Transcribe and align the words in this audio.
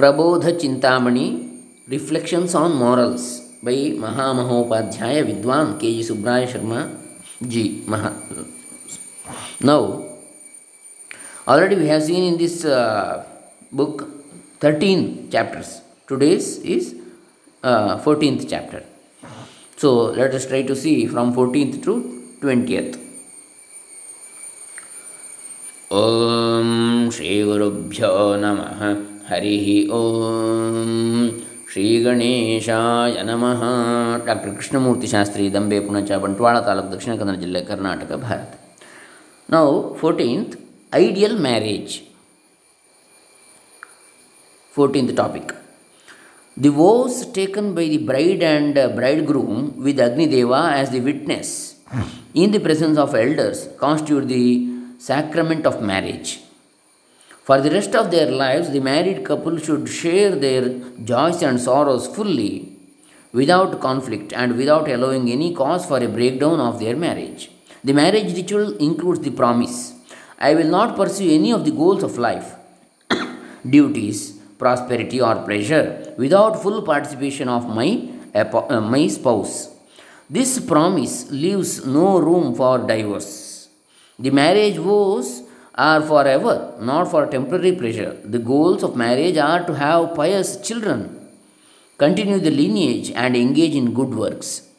Prabodha 0.00 0.46
Chintamani 0.62 1.26
reflections 1.94 2.54
on 2.62 2.76
morals 2.84 3.28
by 3.68 3.78
Mahamahopadhyaya 4.04 5.16
Vidwan 5.30 5.72
K 5.80 5.90
G 5.96 6.04
Subraya 6.10 6.44
Sharma 6.52 6.82
ji 7.54 7.64
ಮಹಾ 7.94 8.12
now 9.70 9.80
already 11.50 11.76
we 11.76 11.86
have 11.86 12.02
seen 12.02 12.22
in 12.30 12.34
this 12.36 12.56
uh, 12.78 13.24
book 13.72 13.96
13 14.60 15.30
chapters 15.34 15.68
today's 16.08 16.46
is 16.74 16.86
uh, 17.64 17.92
14th 18.06 18.42
chapter 18.52 18.80
so 19.78 19.90
let 20.20 20.34
us 20.34 20.46
try 20.46 20.62
to 20.70 20.76
see 20.76 20.96
from 21.06 21.28
14th 21.38 21.76
to 21.86 21.94
20th 22.42 22.96
ॐ 25.90 27.10
श्रीगुरुभ्यो 27.16 28.10
नमः 28.44 28.80
हरिः 29.30 29.68
ॐ 29.98 30.90
ಶ್ರೀಗಣೇಶಾಯ 31.72 33.22
ನಮಃ 33.28 33.60
doctor 34.28 34.52
Krishnamurthy 34.58 35.08
Shastri 35.12 35.44
Dambe 35.56 35.78
Punacha 35.86 36.18
Bantwal 36.22 36.56
taluk 36.68 36.88
Dakshina 36.94 37.14
Kannada 37.20 37.36
ಜಿಲ್ಲೆ 37.42 37.60
ಕರ್ನಾಟಕ 37.70 38.10
ಭಾರತ 38.22 38.52
ನಾವು 39.48 39.74
fourteenth 40.00 40.54
ideal 40.92 41.36
marriage 41.40 41.94
fourteenth 44.74 45.14
topic 45.20 45.52
the 46.56 46.70
vows 46.70 47.16
taken 47.32 47.66
by 47.74 47.84
the 47.84 47.98
bride 48.08 48.42
and 48.44 48.76
bridegroom 48.96 49.58
with 49.84 49.98
Agnideva 49.98 50.62
as 50.72 50.88
the 50.90 51.00
witness 51.00 51.48
in 52.34 52.50
the 52.50 52.60
presence 52.60 52.98
of 52.98 53.14
elders 53.16 53.58
constitute 53.78 54.26
the 54.28 54.44
sacrament 55.00 55.66
of 55.66 55.76
marriage. 55.82 56.30
For 57.43 57.59
the 57.59 57.71
rest 57.71 57.93
of 57.93 58.09
their 58.09 58.31
lives, 58.31 58.69
the 58.71 58.79
married 58.79 59.25
couple 59.25 59.57
should 59.57 59.89
share 59.89 60.33
their 60.33 60.69
joys 61.03 61.41
and 61.41 61.59
sorrows 61.59 62.07
fully 62.07 62.77
without 63.33 63.81
conflict 63.81 64.31
and 64.31 64.55
without 64.55 64.87
allowing 64.89 65.29
any 65.29 65.53
cause 65.53 65.85
for 65.85 65.97
a 65.97 66.07
breakdown 66.07 66.61
of 66.61 66.79
their 66.79 66.95
marriage. 66.95 67.51
The 67.83 67.93
marriage 67.93 68.33
ritual 68.33 68.77
includes 68.77 69.19
the 69.19 69.31
promise 69.31 69.93
I 70.39 70.55
will 70.55 70.69
not 70.69 70.95
pursue 70.95 71.29
any 71.31 71.51
of 71.51 71.65
the 71.65 71.71
goals 71.71 72.03
of 72.03 72.17
life, 72.17 72.55
duties, 73.69 74.31
prosperity, 74.57 75.19
or 75.21 75.35
pleasure 75.43 76.13
without 76.17 76.61
full 76.61 76.81
participation 76.81 77.49
of 77.49 77.67
my, 77.67 78.09
uh, 78.33 78.81
my 78.81 79.07
spouse. 79.07 79.69
This 80.29 80.59
promise 80.59 81.29
leaves 81.29 81.85
no 81.85 82.19
room 82.19 82.55
for 82.55 82.79
divorce. 82.79 83.69
The 84.17 84.31
marriage 84.31 84.77
vows 84.77 85.42
are 85.75 86.01
forever, 86.01 86.73
not 86.79 87.09
for 87.09 87.25
temporary 87.25 87.73
pleasure. 87.73 88.17
The 88.23 88.39
goals 88.39 88.83
of 88.83 88.95
marriage 88.95 89.37
are 89.37 89.65
to 89.65 89.73
have 89.73 90.15
pious 90.15 90.57
children, 90.57 91.27
continue 91.97 92.39
the 92.39 92.51
lineage, 92.51 93.11
and 93.11 93.35
engage 93.35 93.75
in 93.75 93.93
good 93.93 94.13
works. 94.13 94.69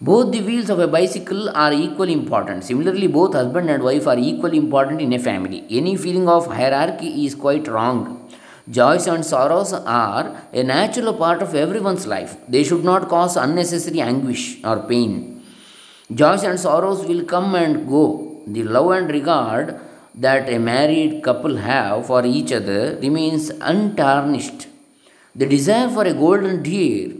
Both 0.00 0.32
the 0.32 0.40
wheels 0.40 0.68
of 0.68 0.80
a 0.80 0.88
bicycle 0.88 1.48
are 1.50 1.72
equally 1.72 2.12
important. 2.12 2.64
Similarly, 2.64 3.06
both 3.06 3.34
husband 3.34 3.70
and 3.70 3.84
wife 3.84 4.06
are 4.08 4.18
equally 4.18 4.58
important 4.58 5.00
in 5.00 5.12
a 5.12 5.18
family. 5.18 5.64
Any 5.70 5.96
feeling 5.96 6.28
of 6.28 6.46
hierarchy 6.46 7.24
is 7.24 7.36
quite 7.36 7.68
wrong. 7.68 8.28
Joys 8.68 9.06
and 9.06 9.24
sorrows 9.24 9.72
are 9.72 10.42
a 10.52 10.62
natural 10.62 11.14
part 11.14 11.42
of 11.42 11.54
everyone's 11.54 12.06
life. 12.06 12.36
They 12.48 12.64
should 12.64 12.84
not 12.84 13.08
cause 13.08 13.36
unnecessary 13.36 14.00
anguish 14.00 14.58
or 14.64 14.80
pain. 14.88 15.42
Joys 16.12 16.42
and 16.42 16.58
sorrows 16.58 17.04
will 17.04 17.24
come 17.24 17.54
and 17.54 17.88
go. 17.88 18.42
The 18.46 18.64
love 18.64 18.90
and 18.90 19.08
regard 19.08 19.80
that 20.14 20.48
a 20.48 20.58
married 20.58 21.22
couple 21.22 21.56
have 21.56 22.06
for 22.06 22.24
each 22.24 22.52
other 22.52 22.98
remains 23.00 23.50
untarnished. 23.50 24.66
The 25.34 25.46
desire 25.46 25.88
for 25.88 26.04
a 26.04 26.12
golden 26.12 26.62
deer 26.62 27.12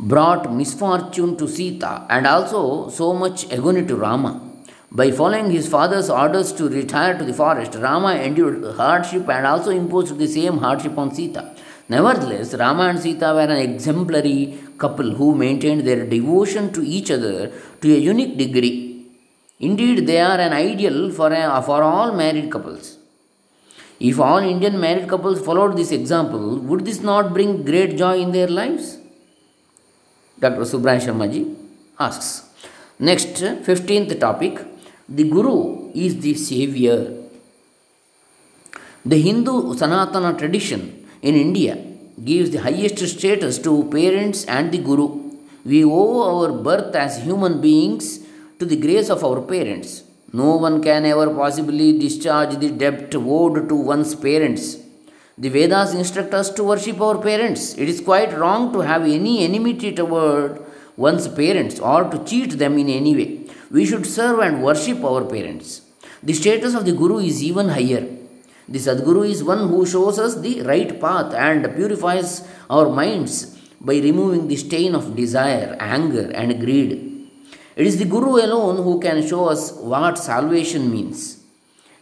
brought 0.00 0.52
misfortune 0.52 1.36
to 1.36 1.46
Sita 1.46 2.06
and 2.10 2.26
also 2.26 2.88
so 2.88 3.12
much 3.12 3.50
agony 3.52 3.86
to 3.86 3.94
Rama. 3.94 4.40
By 4.90 5.10
following 5.10 5.50
his 5.50 5.68
father's 5.68 6.10
orders 6.10 6.52
to 6.54 6.68
retire 6.68 7.16
to 7.16 7.24
the 7.24 7.32
forest, 7.32 7.76
Rama 7.76 8.14
endured 8.16 8.64
hardship 8.76 9.28
and 9.28 9.46
also 9.46 9.70
imposed 9.70 10.18
the 10.18 10.26
same 10.26 10.58
hardship 10.58 10.98
on 10.98 11.14
Sita. 11.14 11.54
Nevertheless, 11.88 12.54
Rama 12.54 12.84
and 12.88 12.98
Sita 12.98 13.32
were 13.32 13.40
an 13.42 13.62
exemplary 13.70 14.58
couple 14.78 15.14
who 15.14 15.34
maintained 15.34 15.86
their 15.86 16.04
devotion 16.04 16.72
to 16.72 16.82
each 16.82 17.10
other 17.10 17.52
to 17.80 17.94
a 17.94 17.98
unique 17.98 18.36
degree. 18.36 18.91
Indeed, 19.68 20.06
they 20.08 20.20
are 20.20 20.38
an 20.46 20.52
ideal 20.52 21.10
for, 21.12 21.32
a, 21.32 21.62
for 21.62 21.82
all 21.82 22.12
married 22.12 22.50
couples. 22.50 22.98
If 24.00 24.18
all 24.18 24.38
Indian 24.38 24.80
married 24.80 25.08
couples 25.08 25.40
followed 25.40 25.76
this 25.76 25.92
example, 25.92 26.58
would 26.58 26.84
this 26.84 27.00
not 27.00 27.32
bring 27.32 27.62
great 27.62 27.96
joy 27.96 28.18
in 28.18 28.32
their 28.32 28.48
lives? 28.48 28.98
Dr. 30.40 30.62
Subraya 30.62 31.00
Sharmaji 31.06 31.42
asks. 32.00 32.48
Next, 32.98 33.34
15th 33.68 34.18
topic 34.18 34.58
the 35.08 35.24
Guru 35.28 35.92
is 35.94 36.20
the 36.20 36.34
savior. 36.34 37.00
The 39.04 39.20
Hindu 39.20 39.74
Sanatana 39.74 40.36
tradition 40.36 41.06
in 41.22 41.36
India 41.36 41.76
gives 42.24 42.50
the 42.50 42.58
highest 42.58 42.98
status 42.98 43.58
to 43.60 43.84
parents 43.90 44.44
and 44.46 44.72
the 44.72 44.78
Guru. 44.78 45.08
We 45.64 45.84
owe 45.84 46.22
our 46.30 46.52
birth 46.52 46.94
as 46.96 47.22
human 47.22 47.60
beings 47.60 48.20
to 48.62 48.66
the 48.72 48.82
grace 48.86 49.08
of 49.14 49.24
our 49.28 49.40
parents. 49.52 49.90
No 50.40 50.50
one 50.64 50.76
can 50.86 51.04
ever 51.04 51.28
possibly 51.34 51.86
discharge 52.02 52.52
the 52.62 52.70
debt 52.82 53.12
owed 53.36 53.56
to 53.70 53.74
one's 53.74 54.14
parents. 54.14 54.64
The 55.36 55.50
Vedas 55.54 55.94
instruct 55.94 56.32
us 56.40 56.48
to 56.50 56.62
worship 56.62 57.00
our 57.00 57.18
parents. 57.18 57.62
It 57.82 57.88
is 57.88 58.00
quite 58.00 58.38
wrong 58.38 58.72
to 58.72 58.80
have 58.90 59.02
any 59.02 59.34
enmity 59.46 59.90
toward 59.92 60.64
one's 60.96 61.26
parents 61.26 61.80
or 61.80 62.04
to 62.12 62.24
cheat 62.24 62.52
them 62.62 62.78
in 62.78 62.88
any 62.88 63.16
way. 63.16 63.30
We 63.72 63.84
should 63.84 64.06
serve 64.06 64.38
and 64.46 64.62
worship 64.62 65.02
our 65.02 65.24
parents. 65.24 65.82
The 66.22 66.34
status 66.34 66.74
of 66.74 66.84
the 66.84 66.92
Guru 66.92 67.18
is 67.18 67.42
even 67.42 67.68
higher. 67.70 68.04
The 68.68 68.78
Sadguru 68.78 69.28
is 69.28 69.42
one 69.42 69.68
who 69.70 69.84
shows 69.84 70.20
us 70.20 70.36
the 70.36 70.62
right 70.62 71.00
path 71.00 71.34
and 71.34 71.74
purifies 71.74 72.46
our 72.70 72.88
minds 72.88 73.58
by 73.80 73.94
removing 73.94 74.46
the 74.46 74.56
stain 74.56 74.94
of 74.94 75.16
desire, 75.16 75.76
anger, 75.80 76.30
and 76.32 76.60
greed. 76.60 77.11
It 77.74 77.86
is 77.86 77.98
the 77.98 78.04
Guru 78.04 78.36
alone 78.36 78.82
who 78.82 79.00
can 79.00 79.26
show 79.26 79.46
us 79.46 79.72
what 79.72 80.18
salvation 80.18 80.90
means 80.90 81.42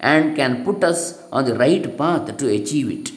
and 0.01 0.35
can 0.35 0.65
put 0.65 0.83
us 0.83 1.23
on 1.31 1.45
the 1.45 1.55
right 1.55 1.97
path 1.97 2.37
to 2.37 2.49
achieve 2.49 2.91
it. 2.91 3.13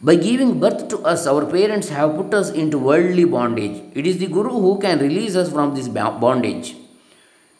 By 0.00 0.16
giving 0.16 0.58
birth 0.58 0.88
to 0.88 0.98
us, 1.00 1.26
our 1.26 1.44
parents 1.46 1.88
have 1.88 2.16
put 2.16 2.32
us 2.34 2.50
into 2.50 2.78
worldly 2.78 3.24
bondage. 3.24 3.82
It 3.94 4.06
is 4.06 4.18
the 4.18 4.26
Guru 4.26 4.50
who 4.50 4.78
can 4.80 4.98
release 4.98 5.36
us 5.36 5.52
from 5.52 5.74
this 5.74 5.88
bondage. 5.88 6.76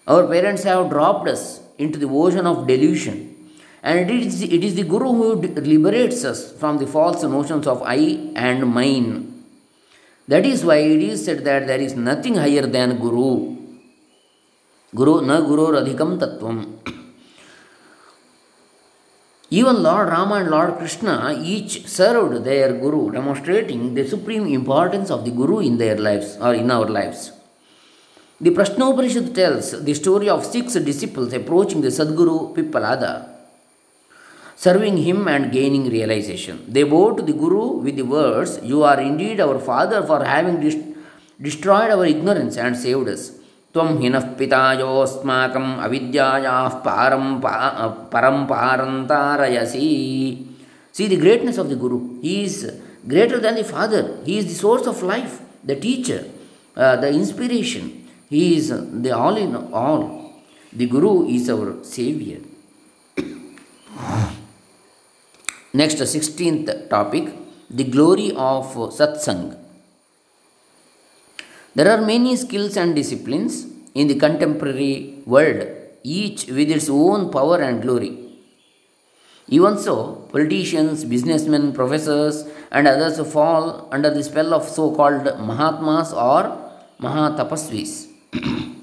Our 0.07 0.27
parents 0.27 0.63
have 0.63 0.89
dropped 0.89 1.29
us 1.29 1.61
into 1.79 1.99
the 1.99 2.09
ocean 2.09 2.47
of 2.47 2.67
delusion. 2.67 3.37
And 3.83 4.11
it 4.11 4.27
is, 4.27 4.43
it 4.43 4.65
is 4.65 4.75
the 4.75 4.85
Guru 4.85 5.13
who 5.13 5.35
liberates 5.37 6.25
us 6.25 6.53
from 6.53 6.79
the 6.79 6.87
false 6.87 7.23
notions 7.23 7.67
of 7.67 7.83
I 7.85 8.33
and 8.35 8.67
mine. 8.73 9.45
That 10.27 10.45
is 10.45 10.65
why 10.65 10.77
it 10.77 11.03
is 11.03 11.25
said 11.25 11.45
that 11.45 11.67
there 11.67 11.81
is 11.81 11.95
nothing 11.95 12.35
higher 12.35 12.67
than 12.67 12.99
Guru. 12.99 13.58
Na 14.91 15.41
Guru 15.43 15.73
Radhikam 15.73 16.19
Tattvam. 16.19 16.67
Even 19.51 19.83
Lord 19.83 20.09
Rama 20.09 20.37
and 20.37 20.51
Lord 20.51 20.79
Krishna 20.79 21.39
each 21.45 21.87
served 21.87 22.43
their 22.45 22.73
Guru, 22.73 23.11
demonstrating 23.11 23.93
the 23.93 24.09
supreme 24.09 24.47
importance 24.47 25.11
of 25.11 25.27
the 25.27 25.31
Guru 25.31 25.59
in 25.59 25.77
their 25.77 25.97
lives 25.97 26.39
or 26.41 26.55
in 26.55 26.71
our 26.71 26.87
lives. 26.87 27.33
The 28.41 28.51
Prashnopanishad 28.51 29.35
tells 29.35 29.85
the 29.85 29.93
story 29.93 30.31
of 30.31 30.47
six 30.47 30.73
disciples 30.73 31.35
approaching 31.35 31.83
the 31.83 31.89
Sadguru 31.89 32.55
Pippalada, 32.55 33.29
serving 34.57 34.97
him 34.97 35.29
and 35.29 35.53
gaining 35.53 35.91
realization. 35.91 36.65
They 36.67 36.85
bow 36.85 37.15
to 37.15 37.23
the 37.23 37.35
Guru 37.35 37.83
with 37.83 37.97
the 37.97 38.07
words, 38.07 38.59
You 38.63 38.85
are 38.85 38.99
indeed 38.99 39.39
our 39.41 39.59
father 39.59 40.03
for 40.03 40.25
having 40.25 40.61
destroyed 41.43 41.91
our 41.91 42.07
ignorance 42.07 42.57
and 42.57 42.75
saved 42.75 43.07
us. 43.09 43.38
त्वं 43.79 43.91
हिनः 44.03 44.27
पितायोऽस्माकम् 44.39 45.71
अविद्यायाः 45.87 46.69
पारं 46.87 47.27
पा, 47.41 47.55
परं 48.13 48.39
पारन्तारयसि। 48.53 49.89
See 50.95 51.09
the 51.09 51.21
greatness 51.21 51.59
of 51.59 51.69
the 51.69 51.77
guru 51.85 51.99
he 52.23 52.37
is 52.45 52.61
greater 53.09 53.43
than 53.43 53.57
the 53.57 53.67
father 53.73 54.07
he 54.27 54.39
is 54.39 54.49
the 54.49 54.55
source 54.55 54.89
of 54.89 55.05
life 55.11 55.35
the 55.67 55.81
teacher 55.83 56.25
the 57.03 57.13
inspiration 57.21 57.91
he 58.33 58.43
is 58.55 58.73
the 59.05 59.07
all 59.25 59.39
in 59.39 59.59
all 59.87 60.07
the 60.73 60.87
guru 60.87 61.11
is 61.35 61.47
our 61.51 61.71
saviour 61.93 62.45
next 65.81 66.03
sixteenth 66.07 66.71
topic 66.91 67.31
the 67.79 67.87
glory 67.95 68.29
of 68.49 68.75
Satsang 68.99 69.49
There 71.79 71.91
are 71.95 72.05
many 72.05 72.35
skills 72.35 72.77
and 72.77 72.97
disciplines 72.97 73.55
in 73.95 74.09
the 74.09 74.17
contemporary 74.23 75.23
world, 75.33 75.61
each 76.03 76.41
with 76.57 76.71
its 76.77 76.89
own 76.91 77.31
power 77.31 77.59
and 77.67 77.81
glory. 77.81 78.13
Even 79.47 79.79
so, 79.79 79.95
politicians, 80.33 81.05
businessmen, 81.05 81.73
professors, 81.73 82.37
and 82.73 82.89
others 82.89 83.21
fall 83.33 83.89
under 83.93 84.11
the 84.13 84.25
spell 84.25 84.55
of 84.55 84.65
so 84.69 84.93
called 84.97 85.27
Mahatmas 85.51 86.13
or 86.13 86.41
Mahatapasvis. 87.01 87.93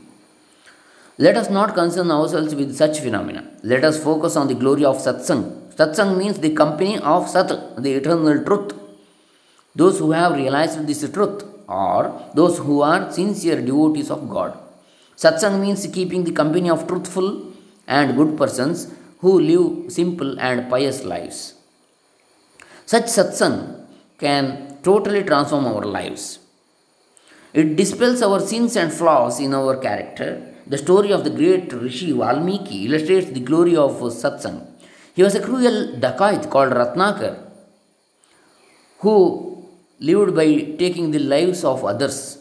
Let 1.17 1.35
us 1.35 1.49
not 1.49 1.75
concern 1.75 2.09
ourselves 2.11 2.55
with 2.55 2.73
such 2.77 3.01
phenomena. 3.01 3.43
Let 3.61 3.83
us 3.83 4.01
focus 4.01 4.37
on 4.37 4.47
the 4.47 4.55
glory 4.55 4.85
of 4.85 4.99
satsang. 4.99 5.43
Satsang 5.75 6.17
means 6.17 6.39
the 6.39 6.53
company 6.55 6.97
of 6.99 7.27
Sat, 7.27 7.49
the 7.83 7.91
eternal 7.91 8.41
truth. 8.45 8.71
Those 9.75 9.99
who 9.99 10.13
have 10.13 10.37
realized 10.37 10.87
this 10.87 11.03
truth 11.11 11.43
are 11.67 12.31
those 12.33 12.57
who 12.59 12.81
are 12.81 13.11
sincere 13.11 13.61
devotees 13.61 14.09
of 14.11 14.29
God. 14.29 14.57
Satsang 15.15 15.61
means 15.61 15.87
keeping 15.87 16.23
the 16.23 16.31
company 16.31 16.69
of 16.69 16.87
truthful 16.87 17.53
and 17.87 18.15
good 18.17 18.37
persons 18.37 18.93
who 19.19 19.39
live 19.39 19.91
simple 19.91 20.39
and 20.39 20.69
pious 20.69 21.03
lives. 21.03 21.53
Such 22.85 23.05
satsang 23.05 23.85
can 24.19 24.77
totally 24.83 25.23
transform 25.23 25.65
our 25.65 25.85
lives. 25.85 26.39
It 27.53 27.75
dispels 27.75 28.21
our 28.21 28.39
sins 28.39 28.75
and 28.75 28.91
flaws 28.91 29.39
in 29.39 29.53
our 29.53 29.77
character 29.77 30.53
the 30.67 30.77
story 30.77 31.11
of 31.11 31.23
the 31.23 31.29
great 31.29 31.71
Rishi 31.71 32.11
Valmiki 32.11 32.85
illustrates 32.85 33.29
the 33.29 33.39
glory 33.39 33.75
of 33.75 33.91
satsang. 34.21 34.67
He 35.15 35.23
was 35.23 35.35
a 35.35 35.41
cruel 35.41 35.95
dacoit 35.97 36.49
called 36.49 36.73
Ratnakar 36.73 37.45
who 38.99 39.54
lived 39.99 40.35
by 40.35 40.75
taking 40.77 41.11
the 41.11 41.19
lives 41.19 41.63
of 41.63 41.83
others. 41.85 42.37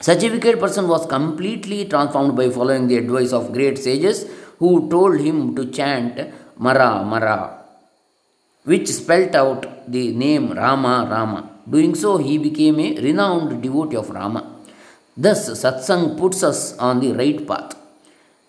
Such 0.00 0.24
a 0.24 0.30
wicked 0.30 0.60
person 0.60 0.88
was 0.88 1.06
completely 1.06 1.86
transformed 1.86 2.36
by 2.36 2.50
following 2.50 2.86
the 2.86 2.98
advice 2.98 3.32
of 3.32 3.52
great 3.52 3.78
sages 3.78 4.26
who 4.58 4.88
told 4.90 5.18
him 5.18 5.54
to 5.56 5.70
chant 5.70 6.32
Mara 6.58 7.02
Mara, 7.04 7.64
which 8.64 8.88
spelt 8.88 9.34
out 9.34 9.90
the 9.90 10.12
name 10.12 10.52
Rama 10.52 11.08
Rama. 11.10 11.50
Doing 11.68 11.94
so, 11.94 12.18
he 12.18 12.38
became 12.38 12.78
a 12.78 13.00
renowned 13.00 13.62
devotee 13.62 13.96
of 13.96 14.10
Rama. 14.10 14.60
Thus, 15.16 15.48
satsang 15.62 16.18
puts 16.18 16.42
us 16.42 16.76
on 16.76 17.00
the 17.00 17.12
right 17.12 17.46
path. 17.46 17.74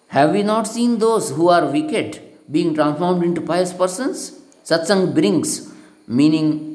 Have 0.09 0.31
we 0.31 0.43
not 0.43 0.67
seen 0.67 0.99
those 0.99 1.31
who 1.31 1.47
are 1.49 1.71
wicked 1.71 2.21
being 2.51 2.73
transformed 2.75 3.23
into 3.23 3.41
pious 3.41 3.73
persons? 3.73 4.39
Satsang 4.63 5.13
brings 5.13 5.73
meaning 6.07 6.66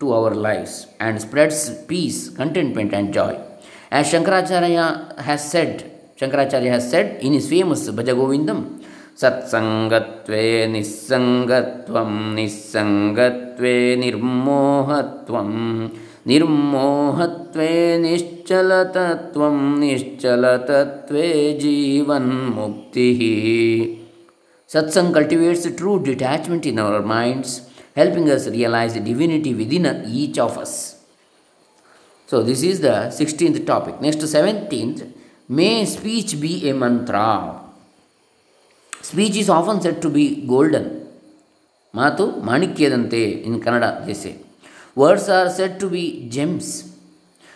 to 0.00 0.12
our 0.12 0.34
lives 0.34 0.86
and 1.00 1.20
spreads 1.20 1.70
peace, 1.86 2.30
contentment, 2.30 2.92
and 2.92 3.12
joy. 3.12 3.38
As 3.90 4.10
Shankaracharya 4.12 5.18
has 5.18 5.50
said, 5.50 5.90
Shankaracharya 6.18 6.70
has 6.70 6.90
said 6.90 7.22
in 7.22 7.32
his 7.32 7.48
famous 7.48 7.88
Bhajagovindam, 7.88 8.82
सत्सङ्गत्वे 9.20 10.42
निस्सङ्गत्वं 10.72 12.10
निस्सङ्गत्वे 12.36 13.74
निर्मोहत्वं 14.02 15.52
निर्मोहत्वे 16.30 17.70
निश्चलतत्वं 18.04 19.56
निश्चलतत्वे 19.82 21.26
जीवन्मुक्तिः 21.62 23.22
Satsang 24.68 25.12
cultivates 25.14 25.64
true 25.76 26.02
detachment 26.02 26.66
in 26.66 26.80
our 26.80 27.00
minds, 27.00 27.69
helping 27.95 28.29
us 28.29 28.47
realize 28.47 28.93
the 28.93 28.99
divinity 28.99 29.53
within 29.53 30.05
each 30.07 30.37
of 30.37 30.57
us. 30.57 31.03
So, 32.27 32.41
this 32.43 32.63
is 32.63 32.79
the 32.79 33.11
16th 33.19 33.65
topic. 33.65 33.99
Next, 33.99 34.19
17th, 34.19 35.11
may 35.49 35.85
speech 35.85 36.39
be 36.39 36.69
a 36.69 36.73
mantra. 36.73 37.61
Speech 39.01 39.35
is 39.35 39.49
often 39.49 39.81
said 39.81 40.01
to 40.01 40.09
be 40.09 40.45
golden. 40.45 41.07
Matu 41.93 42.41
Manikyadante 42.41 43.43
in 43.43 43.59
Kannada, 43.59 44.05
they 44.05 44.13
say. 44.13 44.37
Words 44.95 45.27
are 45.27 45.49
said 45.49 45.79
to 45.81 45.89
be 45.89 46.29
gems. 46.29 46.95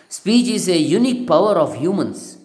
Speech 0.08 0.48
is 0.48 0.68
a 0.68 0.76
unique 0.76 1.26
power 1.26 1.54
of 1.58 1.76
humans, 1.76 2.38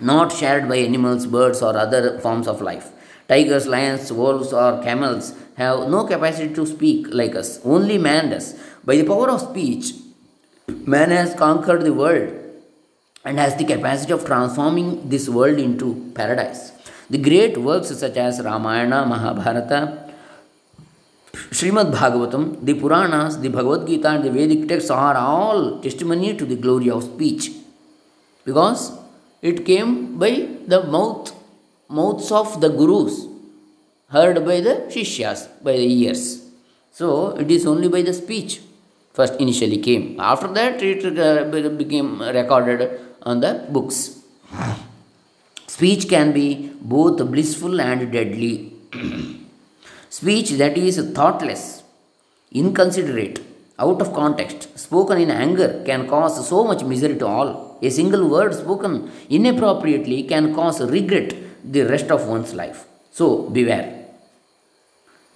not 0.00 0.32
shared 0.32 0.68
by 0.68 0.76
animals, 0.76 1.26
birds, 1.26 1.62
or 1.62 1.76
other 1.76 2.18
forms 2.20 2.46
of 2.46 2.60
life. 2.60 2.90
Tigers, 3.28 3.66
lions, 3.66 4.12
wolves, 4.12 4.52
or 4.52 4.82
camels 4.82 5.34
have 5.58 5.88
no 5.94 6.04
capacity 6.04 6.54
to 6.54 6.64
speak 6.66 7.06
like 7.20 7.34
us. 7.34 7.60
Only 7.64 7.98
man 7.98 8.30
does. 8.30 8.46
By 8.84 8.96
the 8.96 9.04
power 9.04 9.28
of 9.30 9.40
speech, 9.40 9.92
man 10.94 11.10
has 11.10 11.34
conquered 11.34 11.82
the 11.82 11.92
world 11.92 12.32
and 13.24 13.38
has 13.38 13.56
the 13.56 13.64
capacity 13.64 14.12
of 14.12 14.24
transforming 14.24 15.08
this 15.08 15.28
world 15.28 15.58
into 15.58 16.10
paradise. 16.14 16.72
The 17.10 17.18
great 17.18 17.56
works 17.58 17.88
such 17.88 18.16
as 18.16 18.40
Ramayana, 18.40 19.04
Mahabharata, 19.06 20.08
Srimad 21.50 21.92
Bhagavatam, 21.92 22.64
the 22.64 22.74
Puranas, 22.74 23.40
the 23.40 23.48
Bhagavad 23.48 23.86
Gita, 23.86 24.08
and 24.10 24.24
the 24.24 24.30
Vedic 24.30 24.68
texts 24.68 24.90
are 24.90 25.16
all 25.16 25.80
testimony 25.80 26.36
to 26.36 26.44
the 26.44 26.56
glory 26.56 26.90
of 26.90 27.04
speech 27.04 27.50
because 28.44 28.92
it 29.40 29.64
came 29.64 30.18
by 30.18 30.48
the 30.66 30.82
mouth 30.84 31.34
mouths 31.88 32.30
of 32.30 32.60
the 32.60 32.68
gurus, 32.68 33.26
heard 34.10 34.44
by 34.44 34.60
the 34.60 34.74
shishyas, 34.94 35.48
by 35.62 35.72
the 35.72 35.88
ears. 36.02 36.42
So 36.92 37.36
it 37.36 37.50
is 37.50 37.66
only 37.66 37.88
by 37.88 38.02
the 38.02 38.14
speech 38.14 38.60
first 39.18 39.34
initially 39.44 39.78
came. 39.78 40.04
After 40.18 40.48
that, 40.58 40.82
it 40.82 41.18
uh, 41.18 41.68
became 41.82 42.22
recorded 42.22 43.00
on 43.22 43.40
the 43.40 43.52
books. 43.68 43.98
Speech 45.66 46.08
can 46.08 46.32
be 46.32 46.72
both 46.80 47.18
blissful 47.32 47.80
and 47.80 48.10
deadly. 48.12 48.72
Speech 50.10 50.50
that 50.60 50.76
is 50.78 50.96
thoughtless, 51.18 51.82
inconsiderate, 52.50 53.40
out 53.78 54.00
of 54.00 54.12
context, 54.12 54.76
spoken 54.78 55.18
in 55.18 55.30
anger, 55.30 55.82
can 55.84 56.08
cause 56.08 56.48
so 56.48 56.64
much 56.64 56.82
misery 56.82 57.16
to 57.18 57.26
all. 57.26 57.78
A 57.82 57.90
single 57.90 58.28
word 58.28 58.54
spoken 58.54 59.10
inappropriately 59.28 60.24
can 60.24 60.54
cause 60.54 60.80
regret 60.80 61.34
the 61.64 61.82
rest 61.82 62.10
of 62.10 62.26
one's 62.26 62.54
life. 62.54 62.86
So 63.12 63.48
beware. 63.50 63.97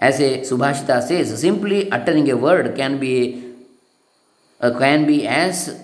As 0.02 0.20
a 0.20 0.42
Subhashita 0.42 1.02
says, 1.02 1.40
simply 1.42 1.92
uttering 1.92 2.30
a 2.30 2.38
word 2.38 2.76
can 2.76 3.00
be 3.00 3.44
uh, 4.62 4.78
can 4.78 5.06
be 5.06 5.28
as 5.28 5.82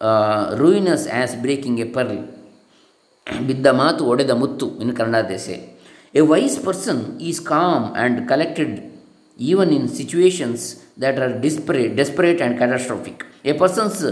uh, 0.00 0.56
ruinous 0.58 1.06
as 1.06 1.34
breaking 1.36 1.80
a 1.80 1.88
pearl. 1.96 2.14
ಬಿದ್ದ 3.48 3.66
ಮಾತು 3.80 4.02
ಒಡೆದ 4.12 4.32
ಮುತ್ತು 4.40 4.66
in 4.82 4.94
Kannada 5.00 5.18
ದೇಸೆ 5.32 5.56
a 6.20 6.22
wise 6.30 6.58
person 6.66 6.98
is 7.20 7.38
calm 7.50 7.82
and 7.94 8.26
collected 8.30 8.90
even 9.38 9.72
in 9.72 9.88
situations 9.88 10.84
that 10.98 11.18
are 11.18 11.38
desperate, 11.40 11.96
desperate 11.96 12.40
and 12.40 12.58
catastrophic. 12.58 13.24
A 13.44 13.54
person's 13.54 14.04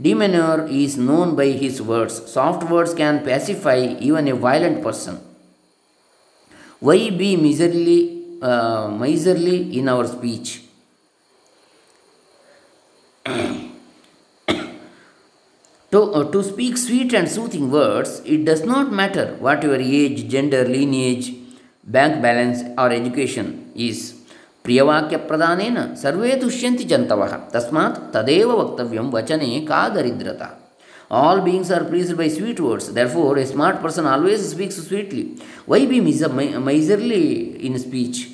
demeanor 0.00 0.66
is 0.68 0.96
known 0.96 1.36
by 1.36 1.46
his 1.46 1.80
words. 1.80 2.30
Soft 2.30 2.68
words 2.68 2.92
can 2.92 3.24
pacify 3.24 3.78
even 4.00 4.28
a 4.28 4.34
violent 4.34 4.82
person. 4.82 5.20
Why 6.80 7.10
be 7.10 7.36
miserly, 7.36 8.00
uh, 8.02 8.17
miserly 8.98 9.78
in 9.78 9.88
our 9.88 10.06
speech? 10.06 10.50
to, 15.92 16.00
uh, 16.12 16.24
to 16.32 16.42
speak 16.42 16.76
sweet 16.76 17.12
and 17.14 17.28
soothing 17.28 17.70
words, 17.70 18.20
it 18.26 18.44
does 18.44 18.64
not 18.64 18.92
matter 18.92 19.26
what 19.40 19.62
your 19.62 19.80
age, 20.00 20.28
gender, 20.28 20.64
lineage, 20.68 21.28
bank 21.88 22.16
balance 22.16 22.60
R 22.78 22.92
education 22.92 23.48
is 23.76 24.02
ಪ್ರಿಯವಾಕ್ಯ 24.62 25.16
ಪ್ರದಾನೇನ 25.16 25.78
ಸರ್ವೇ 26.02 26.36
ತುಷ್ಯಂತಿ 26.36 26.84
ಜಂತವ 26.84 27.24
ತಸ್ಮಾತ್ 27.50 28.12
ತದೇವ 28.12 28.50
ವಕ್ತವ್ಯಂ 28.60 29.08
ವಚನೆ 29.10 29.66
ಕಾ 29.66 29.88
ದರಿದ್ರತ 29.88 30.42
all 31.11 31.41
beings 31.41 31.71
are 31.71 31.83
pleased 31.83 32.15
by 32.15 32.27
sweet 32.27 32.59
words. 32.59 32.93
Therefore, 32.93 33.37
a 33.37 33.45
smart 33.45 33.81
person 33.81 34.05
always 34.05 34.47
speaks 34.47 34.75
sweetly. 34.75 35.37
Why 35.65 35.85
be 35.85 35.99
miserly 36.01 37.65
in 37.65 37.79
speech? 37.79 38.29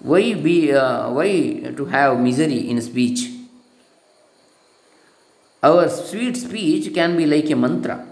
Why 0.00 0.34
be 0.34 0.72
uh, 0.72 1.10
why 1.10 1.72
to 1.76 1.84
have 1.84 2.18
misery 2.18 2.70
in 2.70 2.80
speech? 2.80 3.30
Our 5.62 5.88
sweet 5.88 6.36
speech 6.36 6.92
can 6.94 7.16
be 7.16 7.26
like 7.26 7.50
a 7.50 7.54
mantra. 7.54 8.06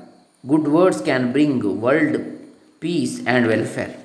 Good 0.47 0.69
words 0.69 1.01
can 1.01 1.33
bring 1.33 1.81
world 1.81 2.21
peace 2.79 3.23
and 3.27 3.47
welfare. 3.47 3.97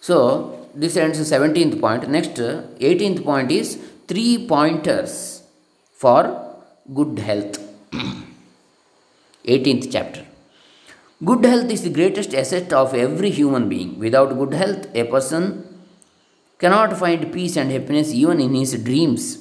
So 0.00 0.68
this 0.74 0.96
ends 0.96 1.18
the 1.18 1.24
seventeenth 1.26 1.80
point. 1.80 2.08
Next, 2.08 2.40
eighteenth 2.80 3.22
point 3.22 3.52
is 3.52 3.78
three 4.08 4.48
pointers 4.48 5.42
for 5.92 6.47
good 6.94 7.18
health. 7.18 7.58
18th 9.44 9.90
chapter. 9.92 10.24
Good 11.24 11.44
health 11.44 11.70
is 11.70 11.82
the 11.82 11.90
greatest 11.90 12.34
asset 12.34 12.72
of 12.72 12.94
every 12.94 13.30
human 13.30 13.68
being. 13.68 13.98
Without 13.98 14.38
good 14.38 14.54
health, 14.54 14.86
a 14.94 15.04
person 15.04 15.64
cannot 16.58 16.96
find 16.96 17.32
peace 17.32 17.56
and 17.56 17.70
happiness 17.72 18.12
even 18.12 18.40
in 18.40 18.54
his 18.54 18.72
dreams. 18.82 19.38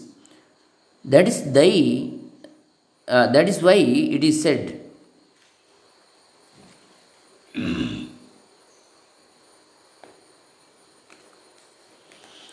That 1.06 1.28
is 1.28 1.52
thy, 1.52 2.10
uh, 3.08 3.28
that 3.28 3.48
is 3.48 3.62
why 3.62 3.74
it 3.74 4.24
is 4.24 4.42
said. 4.42 4.82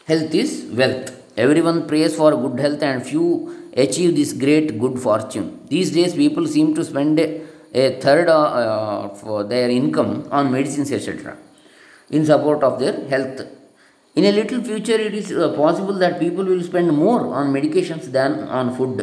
health 0.06 0.34
is 0.34 0.66
wealth. 0.70 1.23
Everyone 1.36 1.88
prays 1.88 2.14
for 2.14 2.30
good 2.30 2.60
health 2.60 2.82
and 2.82 3.04
few 3.04 3.70
achieve 3.76 4.14
this 4.14 4.32
great 4.32 4.78
good 4.78 4.98
fortune. 5.00 5.66
These 5.68 5.90
days, 5.90 6.14
people 6.14 6.46
seem 6.46 6.74
to 6.76 6.84
spend 6.84 7.18
a, 7.18 7.42
a 7.74 7.98
third 8.00 8.28
uh, 8.28 9.10
of 9.10 9.48
their 9.48 9.68
income 9.68 10.28
on 10.30 10.52
medicines, 10.52 10.92
etc., 10.92 11.36
in 12.10 12.24
support 12.24 12.62
of 12.62 12.78
their 12.78 13.08
health. 13.08 13.40
In 14.14 14.24
a 14.24 14.30
little 14.30 14.62
future, 14.62 14.94
it 14.94 15.12
is 15.12 15.32
uh, 15.32 15.52
possible 15.56 15.94
that 15.94 16.20
people 16.20 16.44
will 16.44 16.62
spend 16.62 16.96
more 16.96 17.34
on 17.34 17.52
medications 17.52 18.04
than 18.12 18.44
on 18.44 18.76
food. 18.76 18.98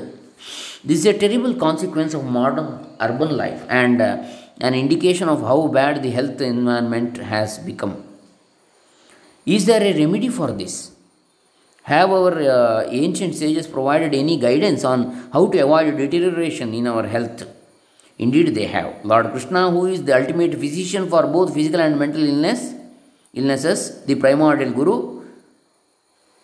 This 0.84 1.00
is 1.00 1.06
a 1.06 1.18
terrible 1.18 1.56
consequence 1.56 2.14
of 2.14 2.24
modern 2.24 2.88
urban 3.02 3.36
life 3.36 3.66
and 3.68 4.02
uh, 4.02 4.24
an 4.62 4.74
indication 4.74 5.28
of 5.28 5.42
how 5.42 5.68
bad 5.68 6.02
the 6.02 6.12
health 6.12 6.40
environment 6.40 7.18
has 7.18 7.60
become. 7.60 8.04
Is 9.46 9.66
there 9.66 9.84
a 9.84 9.94
remedy 9.94 10.30
for 10.30 10.52
this? 10.52 10.91
Have 11.83 12.11
our 12.11 12.33
uh, 12.33 12.89
ancient 12.89 13.35
sages 13.35 13.67
provided 13.67 14.15
any 14.15 14.37
guidance 14.37 14.83
on 14.85 15.29
how 15.33 15.47
to 15.47 15.59
avoid 15.59 15.97
deterioration 15.97 16.75
in 16.75 16.87
our 16.87 17.07
health? 17.07 17.45
Indeed, 18.19 18.55
they 18.55 18.67
have. 18.67 19.05
Lord 19.05 19.31
Krishna, 19.31 19.71
who 19.71 19.87
is 19.87 20.03
the 20.03 20.17
ultimate 20.17 20.55
physician 20.55 21.09
for 21.09 21.27
both 21.27 21.55
physical 21.55 21.81
and 21.81 21.99
mental 21.99 22.23
illness, 22.23 22.75
illnesses, 23.35 24.05
the 24.05 24.17
primordial 24.17 24.73
Guru, 24.73 25.23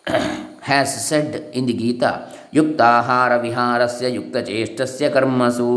has 0.61 1.07
said 1.07 1.49
in 1.51 1.65
the 1.65 1.73
Gita, 1.73 2.29
युक्ताहार 2.55 3.31
विहारस्य 3.41 4.09
युक्तचेष्टस्य 4.15 5.09
कर्मसु 5.09 5.69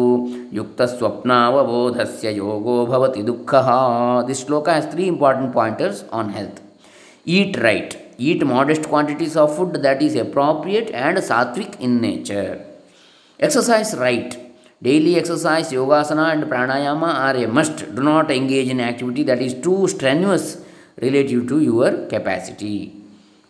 युक्तस्वप्नावबोधस्य 0.57 2.33
योगो 2.37 2.75
भवति 2.87 3.23
दुःखः 3.29 3.69
This 4.27 4.45
shloka 4.45 4.75
has 4.75 4.87
three 4.87 5.09
important 5.09 5.53
pointers 5.55 6.05
on 6.13 6.29
health. 6.31 6.61
Eat 7.25 7.57
right. 7.63 7.97
Eat 8.28 8.46
modest 8.46 8.84
quantities 8.92 9.36
of 9.42 9.56
food 9.56 9.74
that 9.86 10.00
is 10.08 10.16
appropriate 10.24 10.90
and 10.92 11.18
sattvic 11.30 11.80
in 11.80 12.00
nature. 12.02 12.64
Exercise 13.40 13.96
right. 13.98 14.32
Daily 14.88 15.16
exercise, 15.22 15.72
yogasana, 15.72 16.26
and 16.34 16.44
pranayama 16.52 17.10
are 17.26 17.36
a 17.44 17.48
must. 17.48 17.78
Do 17.96 18.04
not 18.04 18.30
engage 18.30 18.70
in 18.70 18.80
activity 18.80 19.24
that 19.24 19.42
is 19.42 19.56
too 19.56 19.88
strenuous 19.88 20.64
relative 21.02 21.48
to 21.48 21.60
your 21.62 21.92
capacity. 22.14 22.94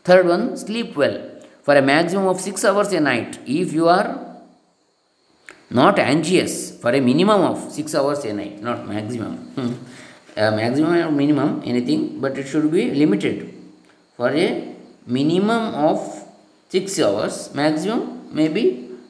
Third 0.05 0.27
one, 0.27 0.55
sleep 0.55 0.95
well 0.95 1.17
for 1.63 1.75
a 1.75 1.81
maximum 1.81 2.27
of 2.27 2.39
6 2.39 2.65
hours 2.65 2.93
a 2.93 3.01
night. 3.01 3.39
If 3.45 3.73
you 3.73 3.87
are 3.89 4.09
not 5.69 5.99
anxious, 5.99 6.53
for 6.81 6.91
a 6.91 7.01
minimum 7.01 7.41
of 7.41 7.71
6 7.71 7.95
hours 7.95 8.23
a 8.25 8.33
night, 8.33 8.61
not 8.61 8.87
maximum. 8.87 9.35
Hmm. 9.55 9.73
maximum 10.61 10.93
or 11.07 11.11
minimum, 11.11 11.61
anything, 11.65 12.21
but 12.21 12.37
it 12.37 12.47
should 12.47 12.71
be 12.71 12.85
limited 12.91 13.60
for 14.21 14.31
a 14.45 14.49
minimum 15.17 15.63
of 15.89 15.99
6 16.69 16.99
hours. 17.05 17.35
Maximum 17.61 18.01
maybe 18.39 18.63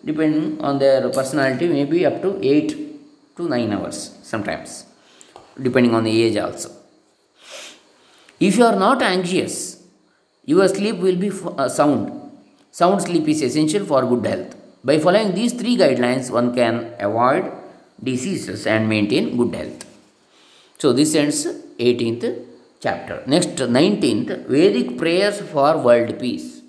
depending 0.10 0.46
on 0.68 0.80
their 0.84 1.02
personality 1.18 1.68
maybe 1.78 2.06
up 2.10 2.22
to 2.26 2.30
8 2.42 2.70
to 3.38 3.48
9 3.50 3.74
hours 3.76 3.98
sometimes 4.32 4.72
depending 5.66 5.94
on 5.98 6.06
the 6.10 6.16
age 6.24 6.38
also. 6.46 6.70
If 8.48 8.58
you 8.58 8.66
are 8.70 8.80
not 8.86 9.02
anxious 9.14 9.56
your 10.52 10.68
sleep 10.76 10.96
will 11.06 11.20
be 11.26 11.32
uh, 11.32 11.70
sound. 11.70 12.06
Sound 12.80 13.02
sleep 13.08 13.28
is 13.34 13.42
essential 13.48 13.86
for 13.92 14.02
good 14.12 14.26
health. 14.32 14.56
By 14.90 14.98
following 15.06 15.36
these 15.40 15.54
three 15.60 15.76
guidelines 15.82 16.32
one 16.38 16.56
can 16.60 16.76
avoid 17.08 17.52
diseases 18.10 18.66
and 18.66 18.90
maintain 18.94 19.38
good 19.38 19.54
health. 19.60 19.86
So 20.80 20.94
this 20.94 21.14
ends 21.24 21.46
18th 21.90 22.51
chapter. 22.82 23.24
Next, 23.28 23.56
19th 23.56 24.48
Vedic 24.48 24.98
prayers 24.98 25.40
for 25.40 25.78
world 25.78 26.20
peace. 26.20 26.62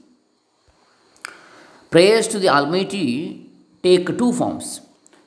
Prayers 1.91 2.29
to 2.29 2.39
the 2.39 2.49
Almighty 2.49 3.49
take 3.83 4.07
two 4.19 4.33
forms 4.33 4.81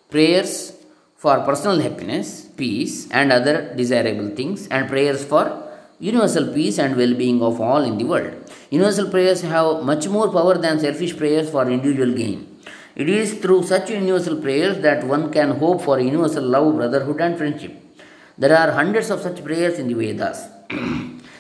prayers 0.10 0.74
for 1.18 1.40
personal 1.42 1.80
happiness, 1.80 2.48
peace, 2.56 3.10
and 3.12 3.32
other 3.32 3.74
desirable 3.76 4.30
things, 4.30 4.68
and 4.68 4.88
prayers 4.88 5.24
for 5.26 5.46
universal 6.00 6.54
peace 6.54 6.78
and 6.78 6.96
well 6.96 7.14
being 7.16 7.42
of 7.42 7.60
all 7.60 7.84
in 7.84 7.98
the 7.98 8.04
world. 8.04 8.34
Universal 8.70 9.10
prayers 9.10 9.42
have 9.42 9.84
much 9.84 10.08
more 10.08 10.32
power 10.32 10.58
than 10.58 10.80
selfish 10.80 11.18
prayers 11.18 11.50
for 11.50 11.70
individual 11.70 12.14
gain. 12.14 12.60
It 12.96 13.10
is 13.10 13.34
through 13.40 13.64
such 13.64 13.90
universal 13.90 14.38
prayers 14.38 14.78
that 14.80 15.04
one 15.04 15.32
can 15.32 15.52
hope 15.52 15.82
for 15.82 16.00
universal 16.00 16.44
love, 16.44 16.76
brotherhood, 16.76 17.20
and 17.22 17.38
friendship. 17.38 17.74
There 18.38 18.56
are 18.58 18.72
hundreds 18.72 19.10
of 19.10 19.22
such 19.22 19.44
prayers 19.44 19.80
in 19.80 19.88
the 19.88 19.96
Vedas. 19.96 20.55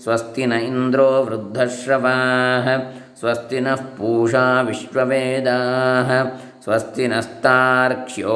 स्वस्ति 0.03 0.43
न 0.45 0.53
इन्द्रो 0.69 1.09
वृद्धश्रवाः 1.29 2.67
स्वस्ति 3.19 3.59
नः 3.65 3.81
पूषा 3.97 4.45
विश्ववेदाः 4.69 6.09
स्वस्ति 6.65 7.07
नस्तार्क्ष्यो 7.07 8.35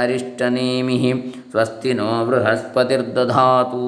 अरिष्टनेमिः 0.00 1.04
स्वस्ति 1.52 1.92
no 1.94 2.08
बृहस्पतिर्दधातु 2.26 3.78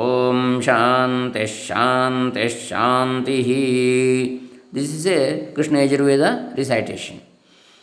ॐ 0.00 0.60
शान्तिः 0.66 1.46
शान्तिः 1.46 2.48
शान्तिः 2.68 3.48
This 4.72 4.92
is 4.92 5.06
a 5.06 5.52
Krishna 5.54 5.78
Yajurveda 5.78 6.54
recitation. 6.54 7.22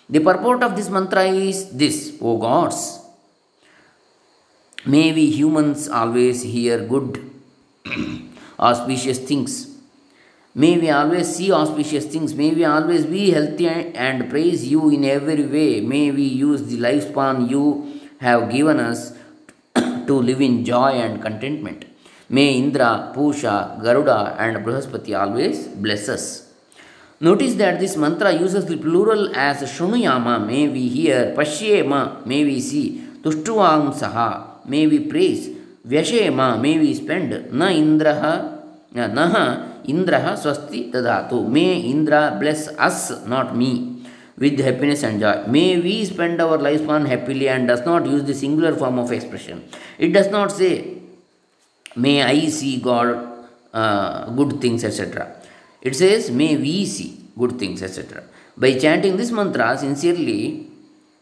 The 0.10 0.20
purport 0.20 0.62
of 0.62 0.76
this 0.76 0.90
mantra 0.90 1.24
is 1.24 1.72
this, 1.72 2.16
O 2.22 2.38
gods, 2.38 3.00
may 4.86 5.12
we 5.12 5.32
humans 5.32 5.90
always 5.90 6.44
hear 6.44 6.86
good, 6.86 7.32
auspicious 8.60 9.18
things 9.18 9.73
May 10.56 10.78
we 10.78 10.92
always 10.92 11.36
see 11.36 11.52
auspicious 11.52 12.06
things. 12.06 12.36
May 12.36 12.54
we 12.54 12.64
always 12.64 13.08
be 13.08 13.32
healthy 13.32 13.68
and 13.68 14.30
praise 14.30 14.68
you 14.68 14.90
in 14.92 15.04
every 15.04 15.46
way. 15.48 15.82
May 15.82 16.12
we 16.12 16.24
use 16.24 16.62
the 16.64 16.78
lifespan 16.78 17.50
you 17.50 18.00
have 18.20 18.52
given 18.52 18.80
us 18.80 19.14
to 19.76 20.14
live 20.14 20.42
in 20.42 20.64
joy 20.64 20.92
and 20.92 21.20
contentment. 21.20 21.86
May 22.30 22.56
Indra, 22.58 23.12
Pusha, 23.16 23.82
Garuda, 23.82 24.36
and 24.40 24.58
Brihaspati 24.64 25.20
always 25.20 25.68
bless 25.68 26.08
us. 26.08 26.54
Notice 27.20 27.56
that 27.56 27.80
this 27.80 27.98
mantra 27.98 28.32
uses 28.34 28.66
the 28.66 28.78
plural 28.78 29.36
as 29.36 29.64
Shunuyama, 29.64 30.46
may 30.46 30.68
we 30.68 30.88
hear, 30.88 31.34
Pashyema, 31.36 32.26
may 32.26 32.44
we 32.44 32.60
see, 32.60 33.04
Tushtuvang 33.22 33.94
Saha, 33.94 34.66
may 34.68 34.86
we 34.88 35.00
praise, 35.00 35.50
Vyashema, 35.88 36.60
may 36.62 36.78
we 36.78 36.94
spend, 36.94 37.52
Na 37.54 37.68
Indraha, 37.70 38.53
Naha, 38.94 39.86
Indra 39.86 40.38
swasti 40.38 40.92
tadatu. 40.92 41.48
May 41.48 41.82
Indra 41.82 42.38
bless 42.40 42.68
us, 42.68 43.26
not 43.26 43.56
me, 43.56 44.06
with 44.38 44.60
happiness 44.60 45.04
and 45.04 45.20
joy. 45.20 45.44
May 45.48 45.80
we 45.80 46.06
spend 46.06 46.42
our 46.42 46.58
lifespan 46.58 47.08
happily 47.08 47.50
and 47.50 47.68
does 47.68 47.86
not 47.86 48.06
use 48.06 48.24
the 48.24 48.34
singular 48.34 48.76
form 48.76 49.00
of 49.00 49.12
expression. 49.12 49.68
It 49.98 50.14
does 50.14 50.30
not 50.30 50.52
say, 50.52 51.00
May 51.96 52.24
I 52.24 52.48
see 52.50 52.80
God 52.80 53.48
uh, 53.74 54.30
good 54.32 54.62
things, 54.62 54.84
etc. 54.84 55.36
It 55.82 55.96
says, 55.96 56.32
May 56.32 56.56
we 56.58 56.86
see 56.86 57.20
good 57.38 57.60
things, 57.60 57.82
etc. 57.82 58.24
By 58.56 58.78
chanting 58.78 59.18
this 59.18 59.32
mantra 59.32 59.78
sincerely, 59.78 60.68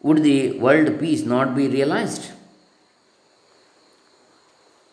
would 0.01 0.23
the 0.23 0.59
world 0.59 0.99
peace 0.99 1.23
not 1.23 1.55
be 1.55 1.67
realized? 1.67 2.31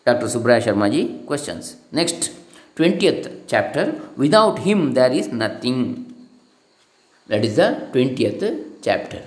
Dr. 0.05 0.27
Subraya 0.27 0.63
Sharma 0.63 1.27
questions. 1.27 1.77
Next. 1.93 2.38
20th 2.79 3.45
chapter. 3.49 4.01
Without 4.17 4.61
him 4.61 4.95
there 4.95 5.13
is 5.13 5.33
nothing. 5.33 6.15
That 7.27 7.45
is 7.45 7.57
the 7.57 7.89
20th 7.93 8.81
chapter. 8.83 9.25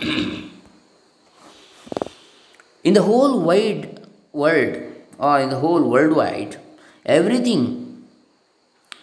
In 2.82 2.94
the 2.94 3.02
whole 3.02 3.40
wide 3.40 4.00
world 4.32 4.82
or 5.18 5.38
in 5.38 5.50
the 5.50 5.60
whole 5.60 5.88
worldwide 5.88 6.56
everything 7.06 7.82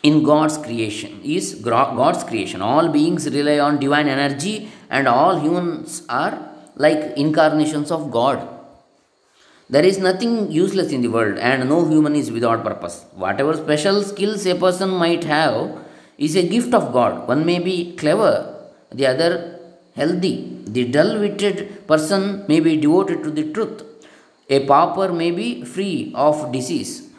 in 0.03 0.23
God's 0.23 0.57
creation 0.57 1.21
is 1.23 1.55
God's 1.55 2.23
creation. 2.23 2.61
All 2.61 2.89
beings 2.89 3.29
rely 3.29 3.59
on 3.59 3.79
divine 3.79 4.07
energy, 4.07 4.69
and 4.89 5.07
all 5.07 5.39
humans 5.39 6.03
are 6.09 6.49
like 6.75 7.17
incarnations 7.17 7.91
of 7.91 8.11
God. 8.11 8.47
There 9.69 9.85
is 9.85 9.99
nothing 9.99 10.51
useless 10.51 10.91
in 10.91 11.01
the 11.01 11.09
world, 11.09 11.37
and 11.37 11.69
no 11.69 11.87
human 11.87 12.15
is 12.15 12.31
without 12.31 12.63
purpose. 12.63 13.05
Whatever 13.13 13.55
special 13.55 14.01
skills 14.03 14.45
a 14.47 14.55
person 14.55 14.89
might 14.89 15.23
have, 15.25 15.77
is 16.17 16.35
a 16.35 16.47
gift 16.47 16.73
of 16.73 16.91
God. 16.91 17.27
One 17.27 17.45
may 17.45 17.59
be 17.59 17.95
clever, 17.95 18.33
the 18.91 19.05
other 19.07 19.59
healthy. 19.95 20.35
The 20.65 20.85
dull 20.85 21.19
witted 21.19 21.87
person 21.87 22.45
may 22.47 22.59
be 22.59 22.77
devoted 22.77 23.23
to 23.23 23.31
the 23.31 23.51
truth. 23.53 23.83
A 24.49 24.65
pauper 24.65 25.13
may 25.13 25.31
be 25.31 25.63
free 25.63 26.11
of 26.15 26.51
disease. 26.51 27.09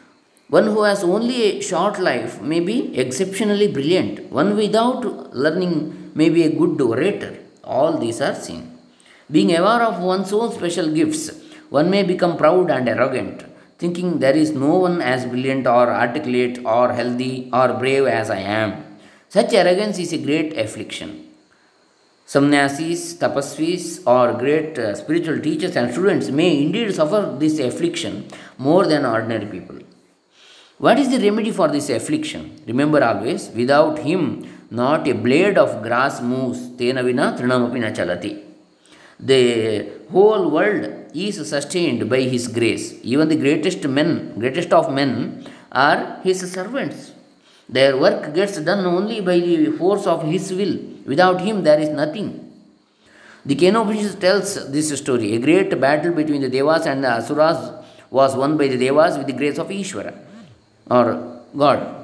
One 0.49 0.67
who 0.67 0.83
has 0.83 1.03
only 1.03 1.37
a 1.43 1.61
short 1.61 1.99
life 1.99 2.41
may 2.41 2.59
be 2.59 2.77
exceptionally 2.97 3.69
brilliant. 3.69 4.29
One 4.31 4.57
without 4.57 5.33
learning 5.33 6.11
may 6.13 6.29
be 6.29 6.43
a 6.43 6.49
good 6.49 6.79
orator. 6.81 7.37
All 7.77 7.97
these 8.03 8.19
are 8.27 8.35
seen. 8.35 8.63
Being 9.35 9.51
aware 9.55 9.83
of 9.89 10.03
one's 10.11 10.33
own 10.33 10.51
special 10.57 10.87
gifts, 10.99 11.25
one 11.77 11.89
may 11.89 12.03
become 12.03 12.35
proud 12.41 12.69
and 12.69 12.89
arrogant, 12.93 13.45
thinking 13.81 14.19
there 14.19 14.35
is 14.43 14.51
no 14.51 14.73
one 14.85 15.01
as 15.01 15.25
brilliant 15.25 15.65
or 15.65 15.85
articulate 16.03 16.57
or 16.65 16.91
healthy 16.99 17.49
or 17.59 17.67
brave 17.81 18.07
as 18.07 18.29
I 18.29 18.41
am. 18.61 18.69
Such 19.29 19.53
arrogance 19.53 19.97
is 19.99 20.11
a 20.11 20.17
great 20.17 20.57
affliction. 20.57 21.11
Sannyasis, 22.25 23.01
tapasvis, 23.21 23.85
or 24.05 24.37
great 24.43 24.77
uh, 24.77 24.95
spiritual 24.95 25.39
teachers 25.39 25.75
and 25.77 25.91
students 25.93 26.29
may 26.29 26.51
indeed 26.63 26.93
suffer 26.93 27.21
this 27.39 27.57
affliction 27.59 28.13
more 28.57 28.85
than 28.85 29.05
ordinary 29.05 29.45
people. 29.45 29.79
What 30.77 30.97
is 30.99 31.09
the 31.13 31.19
remedy 31.19 31.51
for 31.51 31.67
this 31.67 31.89
affliction? 31.89 32.43
Remember 32.67 33.03
always, 33.03 33.49
without 33.49 33.99
him, 33.99 34.21
not 34.71 35.07
a 35.07 35.13
blade 35.13 35.57
of 35.57 35.83
grass 35.83 36.21
moves, 36.21 36.59
tena 36.79 37.03
vina 37.03 37.35
trinamapi 37.37 37.79
na 37.79 37.91
chalati. 37.91 38.41
The 39.19 39.87
whole 40.11 40.49
world 40.49 41.11
is 41.13 41.35
sustained 41.47 42.09
by 42.09 42.21
his 42.21 42.47
grace. 42.47 42.95
Even 43.03 43.27
the 43.29 43.35
greatest 43.35 43.85
men, 43.87 44.33
greatest 44.39 44.71
of 44.73 44.91
men, 44.91 45.45
are 45.71 46.19
his 46.23 46.39
servants. 46.51 47.11
Their 47.69 47.97
work 47.97 48.33
gets 48.33 48.57
done 48.59 48.85
only 48.85 49.21
by 49.21 49.39
the 49.39 49.71
force 49.71 50.07
of 50.07 50.23
his 50.23 50.51
will. 50.51 50.79
Without 51.05 51.41
him, 51.41 51.63
there 51.63 51.79
is 51.79 51.89
nothing. 51.89 52.51
The 53.45 53.55
Kenopanishad 53.55 54.19
tells 54.19 54.71
this 54.71 54.97
story. 54.97 55.35
A 55.35 55.39
great 55.39 55.79
battle 55.79 56.13
between 56.13 56.41
the 56.41 56.49
Devas 56.49 56.85
and 56.85 57.03
the 57.03 57.09
Asuras 57.09 57.71
was 58.09 58.35
won 58.35 58.57
by 58.57 58.67
the 58.67 58.77
Devas 58.77 59.17
with 59.17 59.27
the 59.27 59.33
grace 59.33 59.57
of 59.57 59.67
Ishvara 59.69 60.13
or 60.89 61.41
God. 61.55 62.00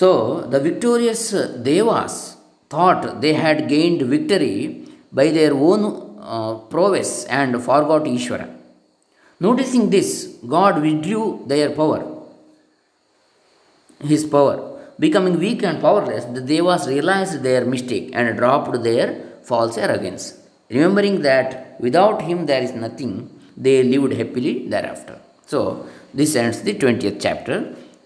So, 0.00 0.10
the 0.52 0.60
victorious 0.60 1.22
Devas 1.68 2.14
thought 2.72 3.20
they 3.20 3.34
had 3.34 3.68
gained 3.68 4.02
victory 4.14 4.86
by 5.12 5.26
their 5.36 5.52
own 5.52 5.82
uh, 6.34 6.54
prowess 6.72 7.24
and 7.38 7.52
forgot 7.68 8.04
Ishvara. 8.04 8.48
Noticing 9.40 9.90
this, 9.90 10.10
God 10.54 10.80
withdrew 10.80 11.44
their 11.46 11.70
power, 11.80 12.00
his 14.12 14.24
power. 14.24 14.56
Becoming 14.98 15.38
weak 15.38 15.62
and 15.62 15.80
powerless, 15.82 16.24
the 16.36 16.40
Devas 16.40 16.86
realized 16.88 17.42
their 17.42 17.64
mistake 17.66 18.10
and 18.14 18.38
dropped 18.38 18.82
their 18.82 19.06
false 19.42 19.76
arrogance. 19.76 20.24
Remembering 20.70 21.20
that 21.28 21.78
without 21.78 22.22
him 22.22 22.46
there 22.46 22.62
is 22.62 22.72
nothing, 22.72 23.12
they 23.54 23.82
lived 23.82 24.14
happily 24.14 24.54
thereafter. 24.66 25.18
So, 25.46 25.86
this 26.14 26.36
ends 26.36 26.62
the 26.62 26.74
20th 26.74 27.20
chapter. 27.20 27.56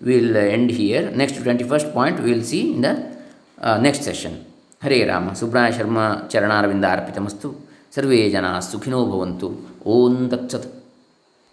we 0.04 0.20
will 0.20 0.37
end 0.37 0.70
here. 0.70 1.11
Next 1.11 1.34
21st 1.34 1.92
point 1.92 2.20
we 2.20 2.32
will 2.34 2.44
see 2.44 2.75
in 2.75 2.82
the 2.82 2.94
uh, 3.58 3.78
next 3.78 4.02
session. 4.02 4.44
Hare 4.80 5.06
Rama. 5.08 5.32
Subraya 5.32 5.73
Sharma 5.73 6.28
Charanaravinda 6.30 6.88
Arpitamastu. 6.96 7.54
Sarve 7.90 8.30
Jana 8.30 8.58
Sukhino 8.58 9.00
Bhavantu. 9.11 9.49
Om 9.84 10.28
Daksat. 10.28 10.83